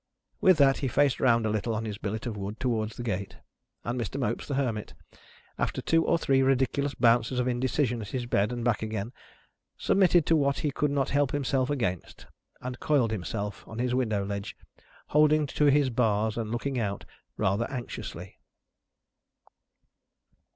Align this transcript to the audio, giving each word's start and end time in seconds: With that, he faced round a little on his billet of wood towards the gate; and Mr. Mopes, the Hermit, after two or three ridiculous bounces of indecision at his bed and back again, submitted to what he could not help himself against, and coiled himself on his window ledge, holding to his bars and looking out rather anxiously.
With 0.39 0.57
that, 0.57 0.77
he 0.77 0.87
faced 0.87 1.19
round 1.19 1.45
a 1.45 1.51
little 1.51 1.75
on 1.75 1.85
his 1.85 1.99
billet 1.99 2.25
of 2.25 2.35
wood 2.35 2.59
towards 2.59 2.97
the 2.97 3.03
gate; 3.03 3.35
and 3.83 4.01
Mr. 4.01 4.19
Mopes, 4.19 4.47
the 4.47 4.55
Hermit, 4.55 4.95
after 5.59 5.79
two 5.79 6.03
or 6.03 6.17
three 6.17 6.41
ridiculous 6.41 6.95
bounces 6.95 7.39
of 7.39 7.47
indecision 7.47 8.01
at 8.01 8.07
his 8.07 8.25
bed 8.25 8.51
and 8.51 8.65
back 8.65 8.81
again, 8.81 9.13
submitted 9.77 10.25
to 10.25 10.35
what 10.35 10.57
he 10.61 10.71
could 10.71 10.89
not 10.89 11.11
help 11.11 11.33
himself 11.33 11.69
against, 11.69 12.25
and 12.61 12.79
coiled 12.79 13.11
himself 13.11 13.63
on 13.67 13.77
his 13.77 13.93
window 13.93 14.25
ledge, 14.25 14.57
holding 15.09 15.45
to 15.45 15.65
his 15.65 15.91
bars 15.91 16.35
and 16.35 16.49
looking 16.49 16.79
out 16.79 17.05
rather 17.37 17.69
anxiously. 17.69 18.39